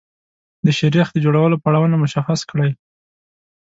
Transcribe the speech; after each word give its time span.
د 0.65 0.67
شیریخ 0.77 1.07
د 1.11 1.17
جوړولو 1.25 1.61
پړاوونه 1.63 1.95
مشخص 2.03 2.39
کړئ. 2.49 2.71